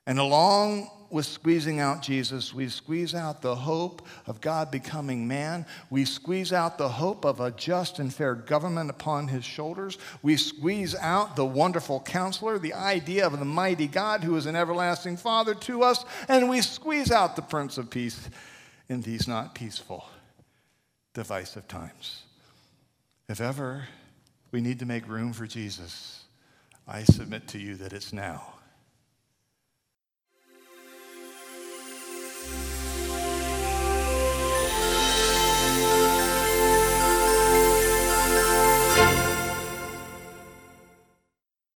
And 0.06 0.18
along 0.18 0.90
with 1.11 1.27
squeezing 1.27 1.81
out 1.81 2.03
Jesus, 2.03 2.53
we 2.53 2.68
squeeze 2.68 3.14
out 3.14 3.42
the 3.42 3.55
hope 3.55 4.07
of 4.27 4.40
God 4.40 4.71
becoming 4.71 5.27
man. 5.27 5.66
We 5.90 6.05
squeeze 6.05 6.53
out 6.53 6.79
the 6.79 6.88
hope 6.88 7.25
of 7.25 7.40
a 7.40 7.51
just 7.51 7.99
and 7.99 8.12
fair 8.12 8.35
government 8.35 8.90
upon 8.90 9.29
his 9.29 9.44
shoulders. 9.44 9.99
We 10.23 10.37
squeeze 10.37 10.94
out 10.94 11.37
the 11.37 11.47
wonderful 11.47 12.01
counselor, 12.01 12.59
the 12.59 12.75
idea 12.75 13.27
of 13.27 13.38
the 13.38 13.44
mighty 13.44 13.87
God 13.87 14.23
who 14.23 14.37
is 14.37 14.47
an 14.47 14.57
everlasting 14.57 15.16
father 15.16 15.55
to 15.55 15.83
us. 15.83 16.05
And 16.29 16.49
we 16.49 16.61
squeeze 16.61 17.11
out 17.11 17.37
the 17.37 17.42
Prince 17.42 17.79
of 17.79 17.90
Peace 17.90 18.29
in 18.88 19.03
these 19.03 19.27
not 19.29 19.55
peaceful, 19.55 20.05
divisive 21.14 21.68
times. 21.68 22.23
If 23.29 23.40
ever 23.40 23.88
we 24.51 24.61
need 24.61 24.79
to 24.79 24.87
make 24.87 25.09
room 25.09 25.33
for 25.33 25.47
Jesus, 25.47 26.25
I 26.87 27.05
submit 27.05 27.49
to 27.49 27.59
you 27.59 27.77
that 27.77 27.92
it's 27.92 28.12
now. 28.12 28.58